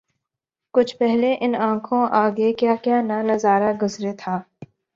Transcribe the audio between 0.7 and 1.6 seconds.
کچھ پہلے ان